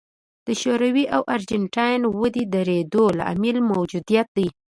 د 0.47 0.49
شوروي 0.61 1.05
او 1.15 1.21
ارجنټاین 1.35 2.01
ودې 2.19 2.43
درېدو 2.55 3.03
لامل 3.17 3.57
موجودیت 3.71 4.27
دی. 4.37 4.47